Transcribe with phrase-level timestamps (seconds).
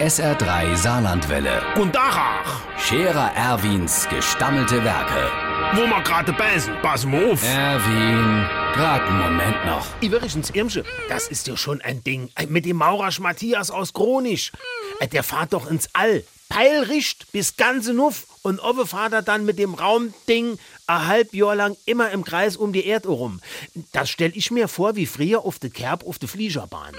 [0.00, 1.62] SR3 Saarlandwelle.
[1.76, 5.30] Und Dachach, Scherer Erwins gestammelte Werke.
[5.74, 7.42] wo wir gerade beißen, pass mal auf.
[7.42, 9.86] Erwin, grad einen Moment noch.
[10.02, 12.30] Übrigens, Irmsche, das ist ja schon ein Ding.
[12.48, 14.52] Mit dem Maurasch Matthias aus Kronisch.
[15.00, 16.22] Äh, Der fahrt doch ins All.
[16.50, 18.26] Peilricht bis ganze Nuff.
[18.42, 22.56] Und Obbe fahrt er dann mit dem Raumding ein halb Jahr lang immer im Kreis
[22.56, 23.40] um die Erde rum.
[23.92, 26.94] Das stell ich mir vor wie früher auf der Kerb auf der Fliegerbahn.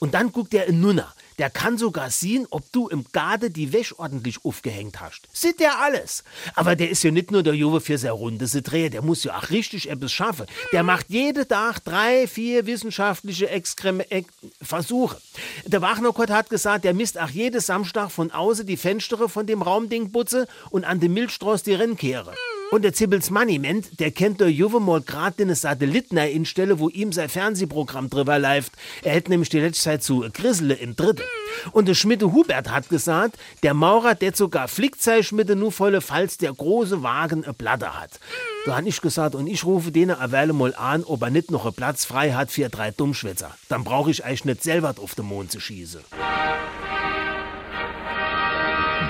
[0.00, 1.14] Und dann guckt er in Nunner.
[1.40, 5.22] Der kann sogar sehen, ob du im Garde die Wäsche ordentlich aufgehängt hast.
[5.32, 6.22] Sieht der alles.
[6.54, 9.38] Aber der ist ja nicht nur der Juwe für sehr runde Dreher, der muss ja
[9.38, 10.44] auch richtig etwas schaffen.
[10.72, 14.28] Der macht jeden Tag drei, vier wissenschaftliche Exkrem Ex
[14.60, 15.16] Versuche.
[15.64, 19.62] Der Wagnerkott hat gesagt, der misst auch jeden Samstag von außen die Fenster von dem
[19.62, 22.34] Raumding putze und an dem Milchstraß die Rennkehre.
[22.70, 27.12] Und der Zibbels Maniment, der kennt der Juwe mal grad den Satelliten instelle, wo ihm
[27.12, 28.72] sein Fernsehprogramm drüber läuft.
[29.02, 31.24] Er hätte nämlich die letzte Zeit zu Grissele im Dritte.
[31.72, 36.52] Und der Schmiede Hubert hat gesagt, der Maurer, der sogar Flickzeilschmiede nur volle, falls der
[36.52, 38.20] große Wagen eine Platte hat.
[38.66, 41.64] Da han ich gesagt, und ich rufe denen erweile mal an, ob er nicht noch
[41.64, 43.50] einen Platz frei hat für drei Dummschwätzer.
[43.68, 46.02] Dann brauche ich eigentlich nicht selber auf den Mond zu schießen.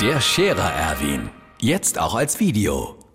[0.00, 1.28] Der Scherer Erwin.
[1.60, 2.99] Jetzt auch als Video.